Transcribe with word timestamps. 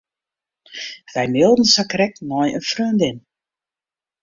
Wy 1.13 1.25
mailden 1.33 1.65
sakrekt 1.73 2.19
nei 2.29 2.47
in 2.57 2.63
freondin. 2.69 3.17